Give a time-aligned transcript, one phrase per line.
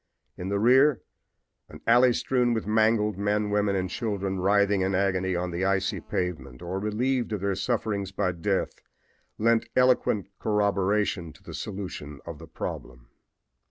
[0.35, 0.99] In the rear
[1.69, 5.99] an alley strewn with mangled men, women and children writhing in agony on the icy
[6.01, 8.73] pavement, or relieved of their sufferings by death,
[9.37, 13.09] lent eloquent corroboration to the solution of the problem.